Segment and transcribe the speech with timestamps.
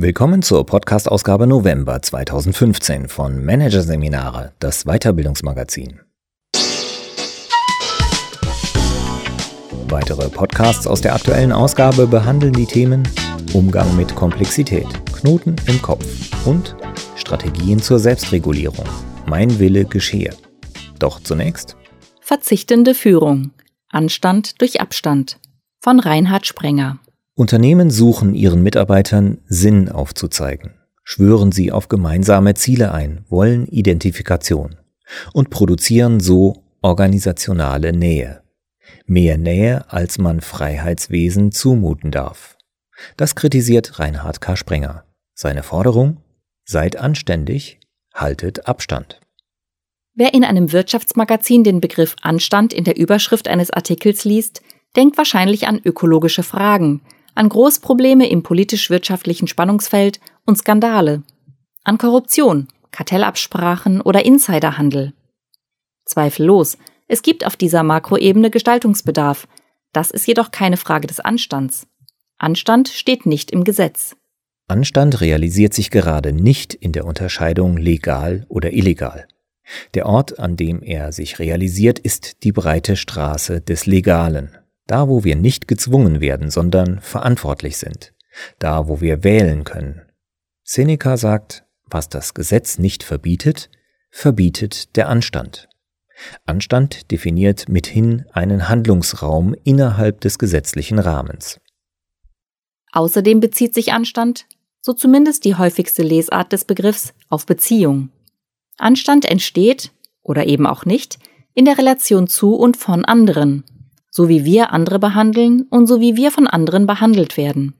[0.00, 5.98] Willkommen zur Podcast-Ausgabe November 2015 von Managerseminare, das Weiterbildungsmagazin.
[9.88, 13.08] Weitere Podcasts aus der aktuellen Ausgabe behandeln die Themen
[13.52, 16.06] Umgang mit Komplexität, Knoten im Kopf
[16.46, 16.76] und
[17.16, 18.86] Strategien zur Selbstregulierung.
[19.26, 20.32] Mein Wille geschehe.
[21.00, 21.76] Doch zunächst
[22.20, 23.50] Verzichtende Führung.
[23.88, 25.40] Anstand durch Abstand
[25.80, 27.00] von Reinhard Sprenger.
[27.38, 30.74] Unternehmen suchen ihren Mitarbeitern Sinn aufzuzeigen,
[31.04, 34.74] schwören sie auf gemeinsame Ziele ein, wollen Identifikation
[35.32, 38.42] und produzieren so organisationale Nähe.
[39.06, 42.56] Mehr Nähe, als man Freiheitswesen zumuten darf.
[43.16, 44.56] Das kritisiert Reinhard K.
[44.56, 45.04] Sprenger.
[45.32, 46.16] Seine Forderung?
[46.64, 47.78] Seid anständig,
[48.12, 49.20] haltet Abstand.
[50.12, 54.60] Wer in einem Wirtschaftsmagazin den Begriff Anstand in der Überschrift eines Artikels liest,
[54.96, 57.00] denkt wahrscheinlich an ökologische Fragen,
[57.38, 61.22] an Großprobleme im politisch-wirtschaftlichen Spannungsfeld und Skandale,
[61.84, 65.12] an Korruption, Kartellabsprachen oder Insiderhandel.
[66.04, 69.46] Zweifellos, es gibt auf dieser Makroebene Gestaltungsbedarf.
[69.92, 71.86] Das ist jedoch keine Frage des Anstands.
[72.38, 74.16] Anstand steht nicht im Gesetz.
[74.66, 79.28] Anstand realisiert sich gerade nicht in der Unterscheidung legal oder illegal.
[79.94, 85.22] Der Ort, an dem er sich realisiert, ist die breite Straße des Legalen, da, wo
[85.22, 88.12] wir nicht gezwungen werden, sondern verantwortlich sind.
[88.58, 90.02] Da, wo wir wählen können.
[90.64, 93.70] Seneca sagt, was das Gesetz nicht verbietet,
[94.10, 95.68] verbietet der Anstand.
[96.46, 101.60] Anstand definiert mithin einen Handlungsraum innerhalb des gesetzlichen Rahmens.
[102.92, 104.46] Außerdem bezieht sich Anstand,
[104.80, 108.10] so zumindest die häufigste Lesart des Begriffs, auf Beziehung.
[108.78, 111.18] Anstand entsteht, oder eben auch nicht,
[111.54, 113.64] in der Relation zu und von anderen,
[114.10, 117.74] so wie wir andere behandeln und so wie wir von anderen behandelt werden.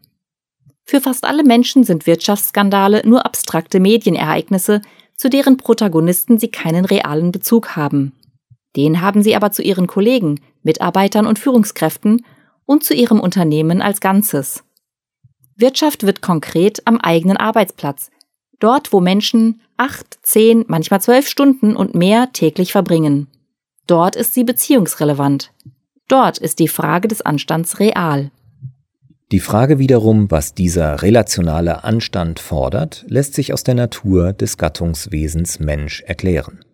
[0.84, 4.80] Für fast alle Menschen sind Wirtschaftsskandale nur abstrakte Medienereignisse,
[5.16, 8.12] zu deren Protagonisten sie keinen realen Bezug haben.
[8.76, 12.24] Den haben sie aber zu ihren Kollegen, Mitarbeitern und Führungskräften
[12.64, 14.62] und zu ihrem Unternehmen als Ganzes.
[15.56, 18.10] Wirtschaft wird konkret am eigenen Arbeitsplatz,
[18.60, 23.26] dort wo Menschen acht, zehn, manchmal zwölf Stunden und mehr täglich verbringen.
[23.86, 25.52] Dort ist sie beziehungsrelevant.
[26.08, 28.30] Dort ist die Frage des Anstands real.
[29.30, 35.60] Die Frage wiederum, was dieser relationale Anstand fordert, lässt sich aus der Natur des Gattungswesens
[35.60, 36.64] Mensch erklären.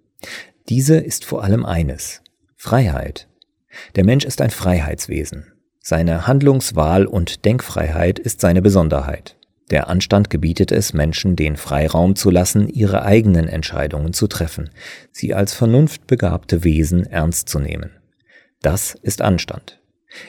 [0.68, 2.22] Diese ist vor allem eines
[2.56, 3.28] Freiheit.
[3.96, 5.52] Der Mensch ist ein Freiheitswesen.
[5.80, 9.36] Seine Handlungswahl und Denkfreiheit ist seine Besonderheit.
[9.70, 14.70] Der Anstand gebietet es, Menschen den Freiraum zu lassen, ihre eigenen Entscheidungen zu treffen,
[15.10, 17.90] sie als vernunftbegabte Wesen ernst zu nehmen.
[18.64, 19.78] Das ist Anstand.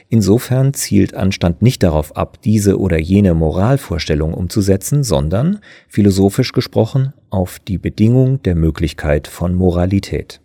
[0.10, 7.60] Insofern zielt Anstand nicht darauf ab, diese oder jene Moralvorstellung umzusetzen, sondern, philosophisch gesprochen, auf
[7.60, 10.42] die Bedingung der Möglichkeit von Moralität.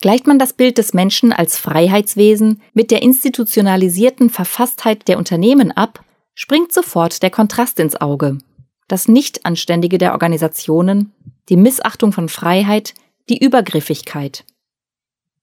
[0.00, 6.04] Gleicht man das Bild des Menschen als Freiheitswesen mit der institutionalisierten Verfasstheit der Unternehmen ab,
[6.34, 8.38] springt sofort der Kontrast ins Auge.
[8.86, 11.12] Das Nichtanständige der Organisationen,
[11.48, 12.94] die Missachtung von Freiheit,
[13.28, 14.44] die Übergriffigkeit.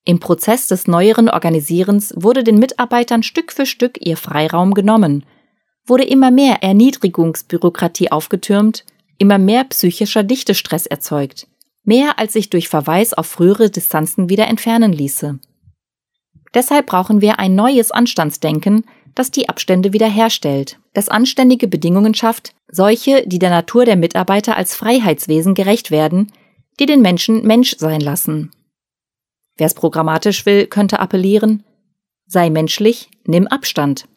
[0.05, 5.25] Im Prozess des neueren Organisierens wurde den Mitarbeitern Stück für Stück ihr Freiraum genommen,
[5.85, 8.85] wurde immer mehr Erniedrigungsbürokratie aufgetürmt,
[9.17, 11.47] immer mehr psychischer Dichtestress erzeugt,
[11.83, 15.39] mehr als sich durch Verweis auf frühere Distanzen wieder entfernen ließe.
[16.53, 23.25] Deshalb brauchen wir ein neues Anstandsdenken, das die Abstände wiederherstellt, das anständige Bedingungen schafft, solche,
[23.27, 26.31] die der Natur der Mitarbeiter als Freiheitswesen gerecht werden,
[26.79, 28.51] die den Menschen Mensch sein lassen.
[29.57, 31.63] Wer es programmatisch will, könnte appellieren,
[32.25, 34.07] sei menschlich, nimm Abstand.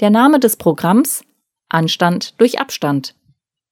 [0.00, 1.24] Der Name des Programms
[1.68, 3.14] Anstand durch Abstand.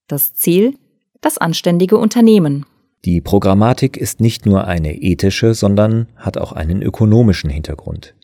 [0.07, 0.77] Das Ziel
[1.21, 2.67] das anständige Unternehmen.
[3.05, 8.15] Die Programmatik ist nicht nur eine ethische, sondern hat auch einen ökonomischen Hintergrund.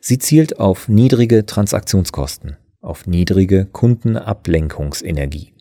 [0.00, 5.52] Sie zielt auf niedrige Transaktionskosten, auf niedrige Kundenablenkungsenergie.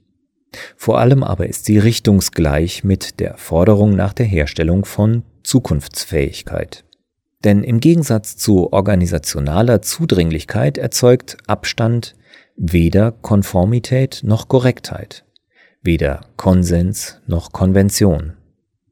[0.76, 6.86] Vor allem aber ist sie richtungsgleich mit der Forderung nach der Herstellung von Zukunftsfähigkeit.
[7.44, 12.16] Denn im Gegensatz zu organisationaler Zudringlichkeit erzeugt Abstand
[12.56, 15.26] weder Konformität noch Korrektheit,
[15.82, 18.34] weder Konsens noch Konvention,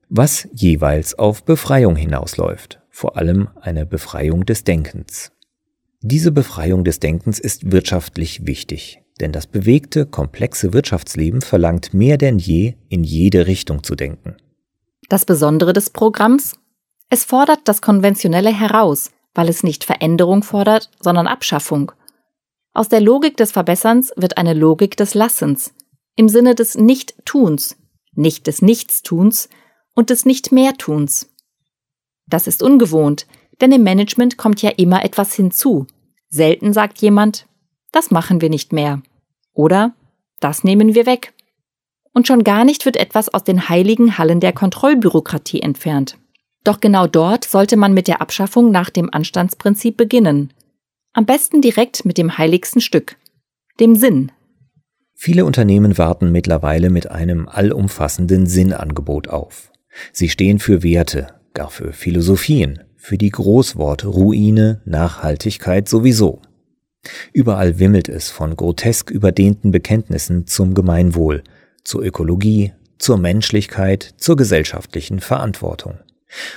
[0.09, 5.31] was jeweils auf Befreiung hinausläuft, vor allem eine Befreiung des Denkens.
[6.01, 12.39] Diese Befreiung des Denkens ist wirtschaftlich wichtig, denn das bewegte, komplexe Wirtschaftsleben verlangt mehr denn
[12.39, 14.35] je, in jede Richtung zu denken.
[15.11, 16.57] Das Besondere des Programms?
[17.09, 21.91] Es fordert das Konventionelle heraus, weil es nicht Veränderung fordert, sondern Abschaffung.
[22.71, 25.73] Aus der Logik des Verbesserns wird eine Logik des Lassens.
[26.15, 27.75] im Sinne des Nicht-Tuns,
[28.13, 29.49] nicht des Nichtstuns
[29.95, 31.29] und des Nicht-Mehr-Tuns.
[32.27, 33.27] Das ist ungewohnt,
[33.59, 35.87] denn im Management kommt ja immer etwas hinzu.
[36.29, 37.47] Selten sagt jemand,
[37.91, 39.01] das machen wir nicht mehr.
[39.51, 39.93] Oder
[40.39, 41.33] das nehmen wir weg.
[42.13, 46.17] Und schon gar nicht wird etwas aus den heiligen Hallen der Kontrollbürokratie entfernt.
[46.63, 50.53] Doch genau dort sollte man mit der Abschaffung nach dem Anstandsprinzip beginnen.
[51.13, 53.17] Am besten direkt mit dem heiligsten Stück,
[53.79, 54.31] dem Sinn.
[55.15, 59.71] Viele Unternehmen warten mittlerweile mit einem allumfassenden Sinnangebot auf.
[60.11, 66.41] Sie stehen für Werte, gar für Philosophien, für die Großworte Ruine, Nachhaltigkeit sowieso.
[67.33, 71.43] Überall wimmelt es von grotesk überdehnten Bekenntnissen zum Gemeinwohl,
[71.83, 75.99] zur Ökologie, zur Menschlichkeit, zur gesellschaftlichen Verantwortung.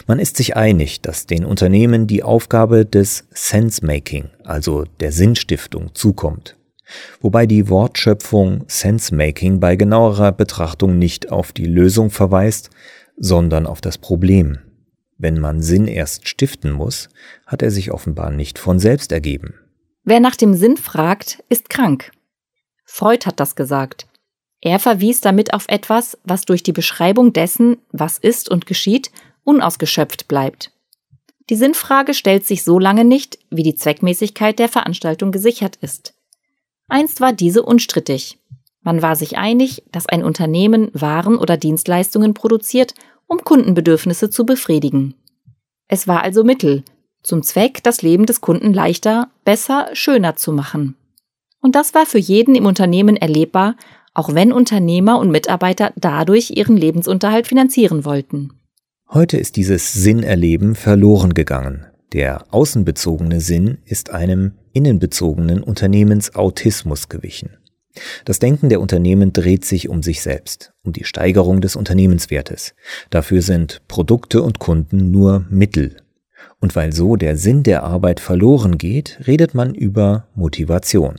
[0.07, 6.57] Man ist sich einig, dass den Unternehmen die Aufgabe des Sense-Making, also der Sinnstiftung, zukommt.
[7.21, 12.71] Wobei die Wortschöpfung Sense-Making bei genauerer Betrachtung nicht auf die Lösung verweist,
[13.17, 14.59] sondern auf das Problem.
[15.17, 17.09] Wenn man Sinn erst stiften muss,
[17.47, 19.55] hat er sich offenbar nicht von selbst ergeben.
[20.05, 22.13] Wer nach dem Sinn fragt, ist krank.
[22.85, 24.07] Freud hat das gesagt.
[24.65, 29.11] Er verwies damit auf etwas, was durch die Beschreibung dessen, was ist und geschieht,
[29.45, 30.73] unausgeschöpft bleibt.
[31.51, 36.15] Die Sinnfrage stellt sich so lange nicht, wie die Zweckmäßigkeit der Veranstaltung gesichert ist.
[36.89, 38.39] Einst war diese unstrittig.
[38.81, 42.95] Man war sich einig, dass ein Unternehmen Waren oder Dienstleistungen produziert,
[43.27, 45.15] um Kundenbedürfnisse zu befriedigen.
[45.89, 46.85] Es war also Mittel,
[47.23, 50.97] zum Zweck, das Leben des Kunden leichter, besser, schöner zu machen.
[51.61, 53.77] Und das war für jeden im Unternehmen erlebbar,
[54.15, 58.53] auch wenn Unternehmer und Mitarbeiter dadurch ihren Lebensunterhalt finanzieren wollten.
[59.11, 61.87] Heute ist dieses Sinnerleben verloren gegangen.
[62.13, 67.51] Der außenbezogene Sinn ist einem innenbezogenen Unternehmensautismus gewichen.
[68.25, 72.75] Das Denken der Unternehmen dreht sich um sich selbst, um die Steigerung des Unternehmenswertes.
[73.11, 75.97] Dafür sind Produkte und Kunden nur Mittel.
[76.61, 81.17] Und weil so der Sinn der Arbeit verloren geht, redet man über Motivation.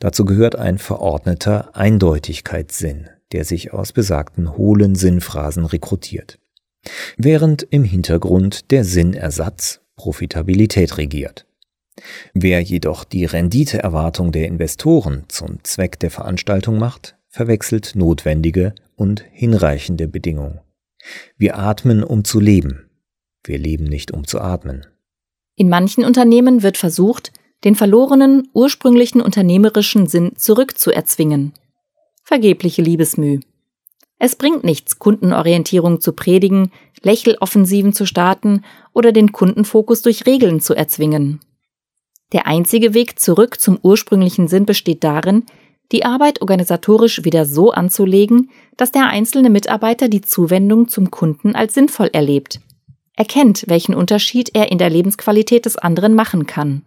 [0.00, 6.38] Dazu gehört ein verordneter Eindeutigkeitssinn, der sich aus besagten hohlen Sinnphrasen rekrutiert
[7.16, 11.46] während im Hintergrund der Sinnersatz Profitabilität regiert.
[12.32, 20.06] Wer jedoch die Renditeerwartung der Investoren zum Zweck der Veranstaltung macht, verwechselt notwendige und hinreichende
[20.06, 20.60] Bedingungen.
[21.36, 22.88] Wir atmen, um zu leben.
[23.44, 24.86] Wir leben nicht, um zu atmen.
[25.56, 27.32] In manchen Unternehmen wird versucht,
[27.64, 31.52] den verlorenen, ursprünglichen unternehmerischen Sinn zurückzuerzwingen.
[32.22, 33.40] Vergebliche Liebesmüh.
[34.18, 36.72] Es bringt nichts, Kundenorientierung zu predigen,
[37.02, 41.40] Lächeloffensiven zu starten oder den Kundenfokus durch Regeln zu erzwingen.
[42.32, 45.44] Der einzige Weg zurück zum ursprünglichen Sinn besteht darin,
[45.92, 51.74] die Arbeit organisatorisch wieder so anzulegen, dass der einzelne Mitarbeiter die Zuwendung zum Kunden als
[51.74, 52.60] sinnvoll erlebt,
[53.16, 56.82] erkennt, welchen Unterschied er in der Lebensqualität des anderen machen kann.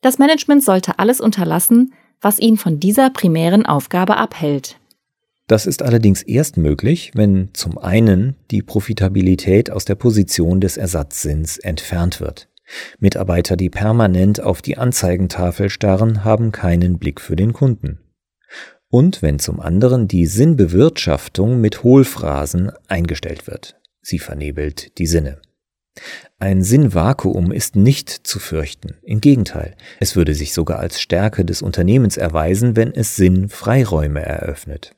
[0.00, 4.78] Das Management sollte alles unterlassen, was ihn von dieser primären Aufgabe abhält.
[5.46, 11.56] Das ist allerdings erst möglich, wenn zum einen die Profitabilität aus der Position des Ersatzsinns
[11.58, 12.48] entfernt wird.
[12.98, 17.98] Mitarbeiter, die permanent auf die Anzeigentafel starren, haben keinen Blick für den Kunden.
[18.90, 23.76] Und wenn zum anderen die Sinnbewirtschaftung mit Hohlphrasen eingestellt wird.
[24.02, 25.40] Sie vernebelt die Sinne.
[26.38, 28.96] Ein Sinnvakuum ist nicht zu fürchten.
[29.02, 34.94] Im Gegenteil, es würde sich sogar als Stärke des Unternehmens erweisen, wenn es Sinnfreiräume eröffnet.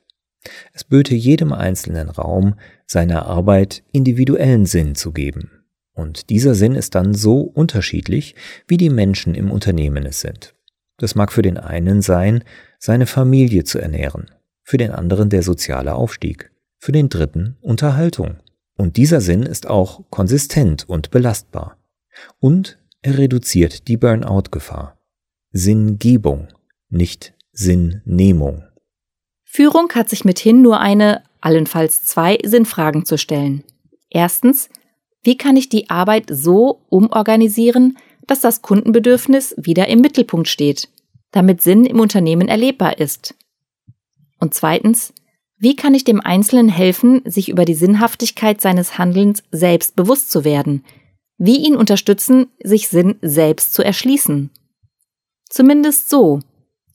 [0.73, 2.55] Es böte jedem einzelnen Raum
[2.85, 5.51] seiner Arbeit individuellen Sinn zu geben.
[5.93, 8.35] Und dieser Sinn ist dann so unterschiedlich,
[8.67, 10.55] wie die Menschen im Unternehmen es sind.
[10.97, 12.43] Das mag für den einen sein,
[12.79, 14.31] seine Familie zu ernähren,
[14.63, 18.37] für den anderen der soziale Aufstieg, für den dritten Unterhaltung.
[18.77, 21.77] Und dieser Sinn ist auch konsistent und belastbar.
[22.39, 24.97] Und er reduziert die Burnout-Gefahr.
[25.51, 26.47] Sinngebung,
[26.89, 28.63] nicht Sinnnehmung.
[29.43, 33.63] Führung hat sich mithin nur eine, allenfalls zwei Sinnfragen zu stellen.
[34.09, 34.69] Erstens,
[35.23, 37.97] wie kann ich die Arbeit so umorganisieren,
[38.27, 40.89] dass das Kundenbedürfnis wieder im Mittelpunkt steht,
[41.31, 43.35] damit Sinn im Unternehmen erlebbar ist?
[44.39, 45.13] Und zweitens,
[45.61, 50.43] wie kann ich dem Einzelnen helfen, sich über die Sinnhaftigkeit seines Handelns selbst bewusst zu
[50.43, 50.83] werden?
[51.37, 54.49] Wie ihn unterstützen, sich Sinn selbst zu erschließen?
[55.47, 56.39] Zumindest so,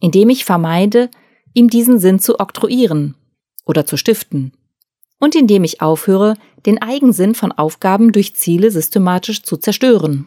[0.00, 1.10] indem ich vermeide,
[1.54, 3.14] ihm diesen Sinn zu oktroyieren
[3.64, 4.52] oder zu stiften.
[5.20, 6.34] Und indem ich aufhöre,
[6.66, 10.26] den Eigensinn von Aufgaben durch Ziele systematisch zu zerstören.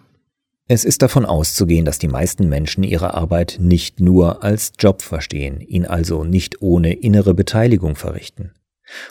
[0.71, 5.61] Es ist davon auszugehen, dass die meisten Menschen ihre Arbeit nicht nur als Job verstehen,
[5.61, 8.51] ihn also nicht ohne innere Beteiligung verrichten.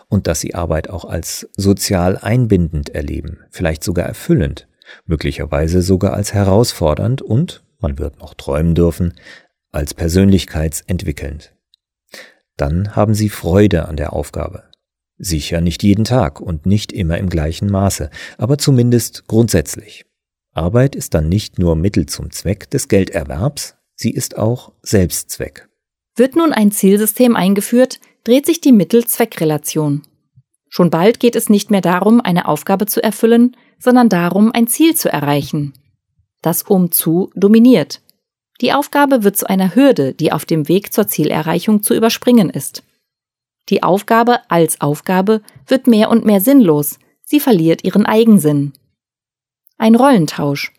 [0.07, 4.69] Und dass sie Arbeit auch als sozial einbindend erleben, vielleicht sogar erfüllend,
[5.05, 9.15] möglicherweise sogar als herausfordernd und, man wird noch träumen dürfen,
[9.73, 11.57] als persönlichkeitsentwickelnd.
[12.57, 14.63] Dann haben sie Freude an der Aufgabe.
[15.17, 20.08] Sicher nicht jeden Tag und nicht immer im gleichen Maße, aber zumindest grundsätzlich.
[20.59, 25.69] Arbeit ist dann nicht nur Mittel zum Zweck des Gelderwerbs, sie ist auch Selbstzweck.
[26.17, 30.03] Wird nun ein Zielsystem eingeführt, dreht sich die Mittel-Zweck-Relation.
[30.69, 34.95] Schon bald geht es nicht mehr darum, eine Aufgabe zu erfüllen, sondern darum, ein Ziel
[34.95, 35.73] zu erreichen.
[36.43, 38.03] Das Umzu dominiert.
[38.61, 42.83] Die Aufgabe wird zu einer Hürde, die auf dem Weg zur Zielerreichung zu überspringen ist.
[43.69, 48.73] Die Aufgabe als Aufgabe wird mehr und mehr sinnlos, sie verliert ihren Eigensinn.
[49.81, 50.73] Ein Rollentausch.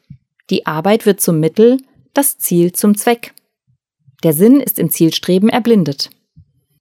[0.50, 1.77] Die Arbeit wird zum Mittel,
[2.13, 3.34] das Ziel zum Zweck.
[4.24, 6.10] Der Sinn ist im Zielstreben erblindet.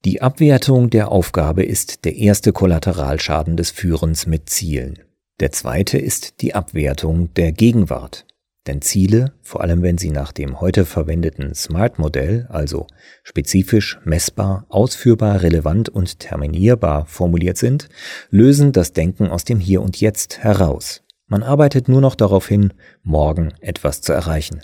[0.04, 4.98] Die Abwertung der Aufgabe ist der erste Kollateralschaden des Führens mit Zielen.
[5.38, 8.26] Der zweite ist die Abwertung der Gegenwart.
[8.66, 12.88] Denn Ziele, vor allem wenn sie nach dem heute verwendeten SMART-Modell, also
[13.22, 17.88] spezifisch, messbar, ausführbar, relevant und terminierbar formuliert sind,
[18.30, 21.02] lösen das Denken aus dem Hier und Jetzt heraus.
[21.28, 24.62] Man arbeitet nur noch darauf hin, morgen etwas zu erreichen.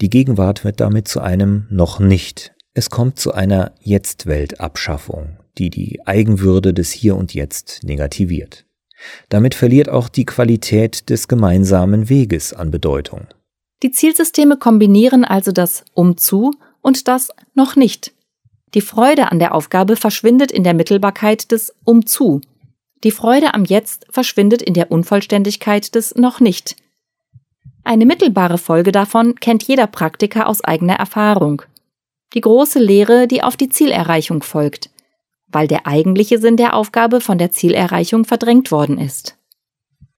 [0.00, 2.52] Die Gegenwart wird damit zu einem noch nicht.
[2.72, 8.64] Es kommt zu einer Jetzt-Welt-Abschaffung, die die Eigenwürde des Hier und Jetzt negativiert.
[9.28, 13.26] Damit verliert auch die Qualität des gemeinsamen Weges an Bedeutung.
[13.82, 18.12] Die Zielsysteme kombinieren also das Umzu und das noch nicht.
[18.74, 22.40] Die Freude an der Aufgabe verschwindet in der Mittelbarkeit des Umzu
[23.04, 26.76] die Freude am Jetzt verschwindet in der Unvollständigkeit des noch nicht.
[27.82, 31.62] Eine mittelbare Folge davon kennt jeder Praktiker aus eigener Erfahrung.
[32.34, 34.90] Die große Lehre, die auf die Zielerreichung folgt,
[35.48, 39.36] weil der eigentliche Sinn der Aufgabe von der Zielerreichung verdrängt worden ist.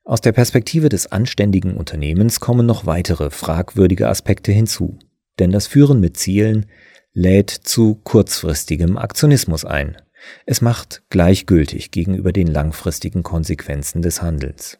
[0.05, 4.99] Aus der Perspektive des anständigen Unternehmens kommen noch weitere fragwürdige Aspekte hinzu.
[5.39, 6.67] Denn das Führen mit Zielen
[7.13, 9.97] lädt zu kurzfristigem Aktionismus ein.
[10.47, 14.79] Es macht gleichgültig gegenüber den langfristigen Konsequenzen des Handelns.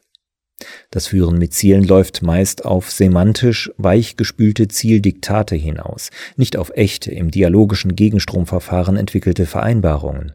[0.91, 7.31] Das Führen mit Zielen läuft meist auf semantisch weichgespülte Zieldiktate hinaus, nicht auf echte, im
[7.31, 10.33] dialogischen Gegenstromverfahren entwickelte Vereinbarungen.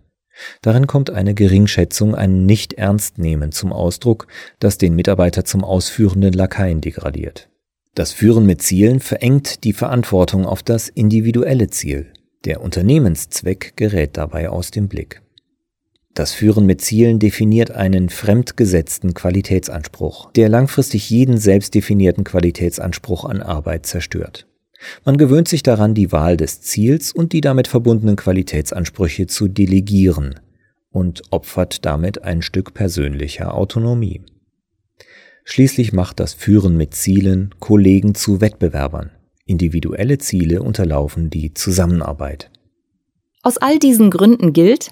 [0.62, 4.28] Darin kommt eine Geringschätzung, ein Nicht-Ernstnehmen zum Ausdruck,
[4.60, 7.50] das den Mitarbeiter zum ausführenden Lakaien degradiert.
[7.96, 12.14] Das Führen mit Zielen verengt die Verantwortung auf das individuelle Ziel.
[12.48, 15.22] Der Unternehmenszweck gerät dabei aus dem Blick.
[16.14, 23.42] Das Führen mit Zielen definiert einen fremdgesetzten Qualitätsanspruch, der langfristig jeden selbst definierten Qualitätsanspruch an
[23.42, 24.48] Arbeit zerstört.
[25.04, 30.40] Man gewöhnt sich daran, die Wahl des Ziels und die damit verbundenen Qualitätsansprüche zu delegieren
[30.90, 34.22] und opfert damit ein Stück persönlicher Autonomie.
[35.44, 39.12] Schließlich macht das Führen mit Zielen Kollegen zu Wettbewerbern.
[39.48, 42.52] Individuelle Ziele unterlaufen die Zusammenarbeit.
[43.42, 44.92] Aus all diesen Gründen gilt,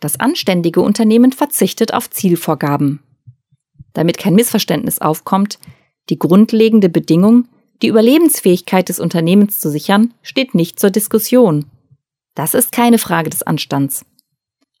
[0.00, 3.00] das anständige Unternehmen verzichtet auf Zielvorgaben.
[3.94, 5.58] Damit kein Missverständnis aufkommt,
[6.10, 7.48] die grundlegende Bedingung,
[7.80, 11.66] die Überlebensfähigkeit des Unternehmens zu sichern, steht nicht zur Diskussion.
[12.34, 14.04] Das ist keine Frage des Anstands.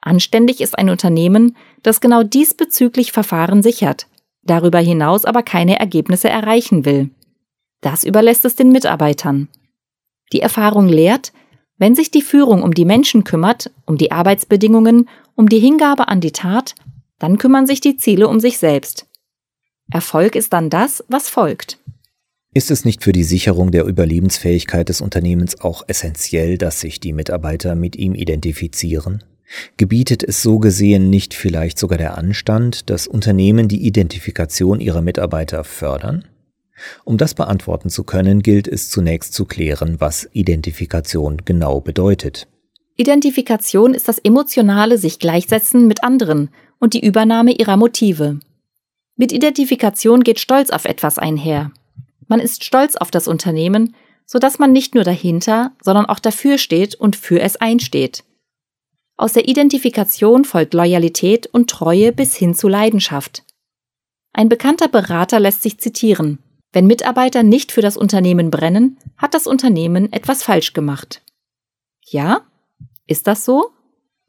[0.00, 4.06] Anständig ist ein Unternehmen, das genau diesbezüglich Verfahren sichert,
[4.42, 7.10] darüber hinaus aber keine Ergebnisse erreichen will.
[7.84, 9.48] Das überlässt es den Mitarbeitern.
[10.32, 11.34] Die Erfahrung lehrt,
[11.76, 16.22] wenn sich die Führung um die Menschen kümmert, um die Arbeitsbedingungen, um die Hingabe an
[16.22, 16.74] die Tat,
[17.18, 19.06] dann kümmern sich die Ziele um sich selbst.
[19.92, 21.78] Erfolg ist dann das, was folgt.
[22.54, 27.12] Ist es nicht für die Sicherung der Überlebensfähigkeit des Unternehmens auch essentiell, dass sich die
[27.12, 29.22] Mitarbeiter mit ihm identifizieren?
[29.76, 35.64] Gebietet es so gesehen nicht vielleicht sogar der Anstand, dass Unternehmen die Identifikation ihrer Mitarbeiter
[35.64, 36.24] fördern?
[37.04, 42.48] Um das beantworten zu können, gilt es zunächst zu klären, was Identifikation genau bedeutet.
[42.96, 48.38] Identifikation ist das emotionale sich gleichsetzen mit anderen und die Übernahme ihrer Motive.
[49.16, 51.72] Mit Identifikation geht Stolz auf etwas einher.
[52.28, 53.94] Man ist stolz auf das Unternehmen,
[54.26, 58.24] so dass man nicht nur dahinter, sondern auch dafür steht und für es einsteht.
[59.16, 63.44] Aus der Identifikation folgt Loyalität und Treue bis hin zu Leidenschaft.
[64.32, 66.38] Ein bekannter Berater lässt sich zitieren.
[66.74, 71.22] Wenn Mitarbeiter nicht für das Unternehmen brennen, hat das Unternehmen etwas falsch gemacht.
[72.02, 72.40] Ja?
[73.06, 73.70] Ist das so?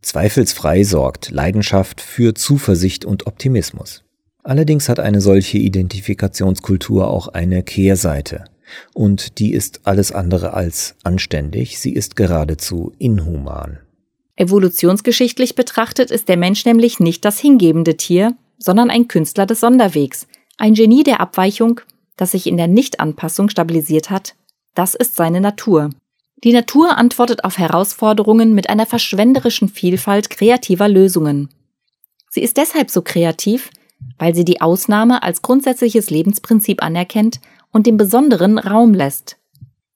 [0.04, 4.04] Zweifelsfrei sorgt Leidenschaft für Zuversicht und Optimismus.
[4.44, 8.46] Allerdings hat eine solche Identifikationskultur auch eine Kehrseite.
[8.94, 13.80] Und die ist alles andere als anständig, sie ist geradezu inhuman.
[14.36, 20.28] Evolutionsgeschichtlich betrachtet ist der Mensch nämlich nicht das hingebende Tier, sondern ein Künstler des Sonderwegs,
[20.58, 21.82] ein Genie der Abweichung,
[22.18, 24.36] das sich in der Nichtanpassung stabilisiert hat.
[24.74, 25.90] Das ist seine Natur.
[26.44, 31.50] Die Natur antwortet auf Herausforderungen mit einer verschwenderischen Vielfalt kreativer Lösungen.
[32.30, 33.72] Sie ist deshalb so kreativ,
[34.18, 37.40] weil sie die Ausnahme als grundsätzliches Lebensprinzip anerkennt
[37.72, 39.38] und dem Besonderen Raum lässt.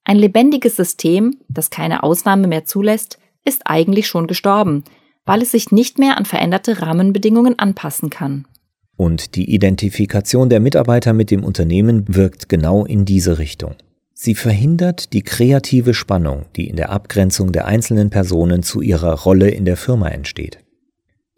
[0.06, 4.84] Ein lebendiges System, das keine Ausnahme mehr zulässt, ist eigentlich schon gestorben,
[5.26, 8.46] weil es sich nicht mehr an veränderte Rahmenbedingungen anpassen kann.
[9.00, 13.76] Und die Identifikation der Mitarbeiter mit dem Unternehmen wirkt genau in diese Richtung.
[14.14, 19.52] Sie verhindert die kreative Spannung, die in der Abgrenzung der einzelnen Personen zu ihrer Rolle
[19.52, 20.60] in der Firma entsteht.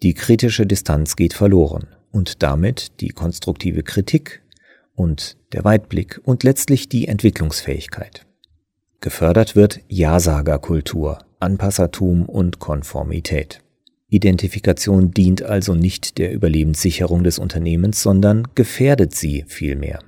[0.02, 4.42] Die kritische Distanz geht verloren und damit die konstruktive Kritik
[4.96, 8.26] und der Weitblick und letztlich die Entwicklungsfähigkeit.
[9.02, 13.62] Gefördert wird Ja-Sager-Kultur, Anpassertum und Konformität.
[14.12, 20.00] Identifikation dient also nicht der Überlebenssicherung des Unternehmens, sondern gefährdet sie vielmehr.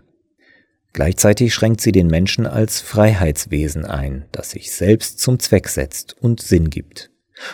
[0.92, 6.42] Gleichzeitig schränkt sie den Menschen als Freiheitswesen ein, das sich selbst zum Zweck setzt und
[6.42, 7.12] Sinn gibt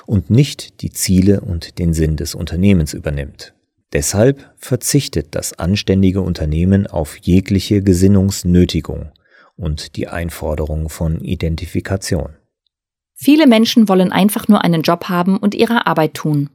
[0.07, 3.53] und nicht die Ziele und den Sinn des Unternehmens übernimmt.
[3.93, 9.11] Deshalb verzichtet das anständige Unternehmen auf jegliche Gesinnungsnötigung
[9.55, 12.38] und die Einforderung von Identifikation.
[13.21, 16.49] Viele Menschen wollen einfach nur einen Job haben und ihre Arbeit tun.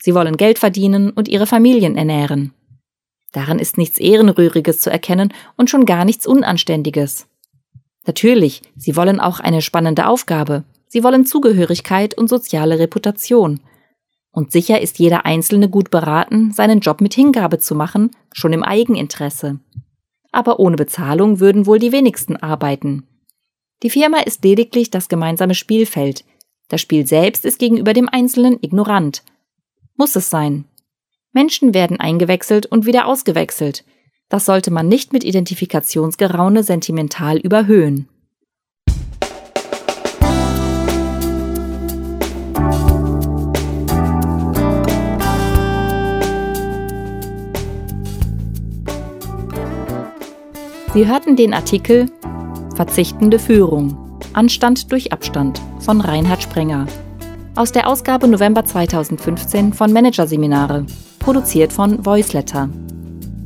[0.00, 2.54] Sie wollen Geld verdienen und ihre Familien ernähren.
[3.32, 7.26] Daran ist nichts Ehrenrühriges zu erkennen und schon gar nichts Unanständiges.
[8.06, 10.64] Natürlich, sie wollen auch eine spannende Aufgabe.
[10.88, 13.60] Sie wollen Zugehörigkeit und soziale Reputation.
[14.32, 18.62] Und sicher ist jeder Einzelne gut beraten, seinen Job mit Hingabe zu machen, schon im
[18.62, 19.60] Eigeninteresse.
[20.32, 23.06] Aber ohne Bezahlung würden wohl die wenigsten arbeiten.
[23.82, 26.24] Die Firma ist lediglich das gemeinsame Spielfeld.
[26.68, 29.22] Das Spiel selbst ist gegenüber dem Einzelnen ignorant.
[29.96, 30.66] Muss es sein.
[31.32, 33.84] Menschen werden eingewechselt und wieder ausgewechselt.
[34.28, 38.06] Das sollte man nicht mit Identifikationsgeraune sentimental überhöhen.
[50.92, 52.10] Sie hörten den Artikel
[52.74, 53.96] Verzichtende Führung.
[54.32, 56.86] Anstand durch Abstand von Reinhard Sprenger.
[57.56, 60.86] Aus der Ausgabe November 2015 von Managerseminare,
[61.18, 62.68] produziert von Voiceletter.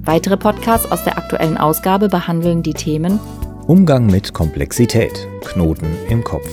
[0.03, 3.19] Weitere Podcasts aus der aktuellen Ausgabe behandeln die Themen
[3.67, 6.49] Umgang mit Komplexität, Knoten im Kopf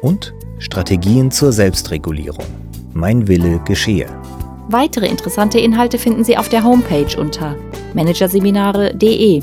[0.00, 2.46] und Strategien zur Selbstregulierung.
[2.94, 4.06] Mein Wille geschehe.
[4.68, 7.56] Weitere interessante Inhalte finden Sie auf der Homepage unter
[7.94, 9.42] managerseminare.de